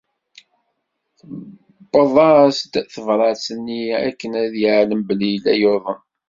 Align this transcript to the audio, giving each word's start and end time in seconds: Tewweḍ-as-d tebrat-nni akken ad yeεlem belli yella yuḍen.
Tewweḍ-as-d 1.89 2.73
tebrat-nni 2.93 3.83
akken 4.07 4.31
ad 4.43 4.53
yeεlem 4.63 5.01
belli 5.07 5.29
yella 5.33 5.53
yuḍen. 5.61 5.99